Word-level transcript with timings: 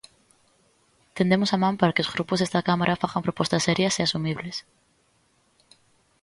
Tendemos 1.17 1.49
a 1.51 1.61
man 1.63 1.75
para 1.79 1.93
que 1.95 2.03
os 2.05 2.13
grupos 2.15 2.39
desta 2.39 2.65
cámara 2.67 2.99
fagan 3.01 3.25
propostas 3.27 3.65
serias 3.67 3.95
e 3.99 4.01
asumibles. 4.03 4.57